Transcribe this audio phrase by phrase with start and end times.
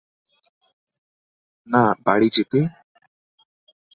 [1.67, 2.59] না, বাড়ি যেতে!